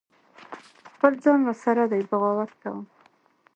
[0.93, 2.79] خپل ځان را سره دی بغاوت کوم